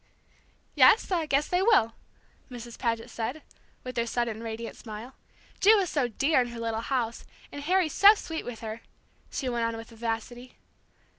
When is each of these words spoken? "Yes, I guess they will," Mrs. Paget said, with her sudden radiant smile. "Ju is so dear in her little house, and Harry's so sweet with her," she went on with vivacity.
"Yes, 0.73 1.11
I 1.11 1.27
guess 1.27 1.47
they 1.47 1.61
will," 1.61 1.93
Mrs. 2.49 2.75
Paget 2.79 3.11
said, 3.11 3.43
with 3.83 3.95
her 3.97 4.07
sudden 4.07 4.41
radiant 4.41 4.75
smile. 4.75 5.13
"Ju 5.59 5.77
is 5.77 5.91
so 5.91 6.07
dear 6.07 6.41
in 6.41 6.47
her 6.47 6.59
little 6.59 6.81
house, 6.81 7.23
and 7.51 7.61
Harry's 7.61 7.93
so 7.93 8.15
sweet 8.15 8.43
with 8.43 8.61
her," 8.61 8.81
she 9.29 9.47
went 9.47 9.63
on 9.63 9.77
with 9.77 9.89
vivacity. 9.89 10.55